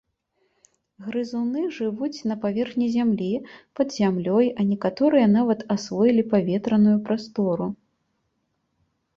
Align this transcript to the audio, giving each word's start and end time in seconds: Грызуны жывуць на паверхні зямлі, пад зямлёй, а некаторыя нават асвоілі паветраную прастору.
Грызуны 1.07 1.61
жывуць 1.75 2.19
на 2.31 2.37
паверхні 2.45 2.87
зямлі, 2.95 3.27
пад 3.81 3.87
зямлёй, 3.99 4.45
а 4.59 4.67
некаторыя 4.71 5.25
нават 5.37 5.59
асвоілі 5.77 6.21
паветраную 6.33 6.95
прастору. 7.11 7.65